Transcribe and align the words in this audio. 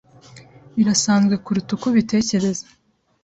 Birasanzwe 0.75 1.35
kuruta 1.43 1.69
uko 1.75 1.85
ubitekereza. 1.91 2.65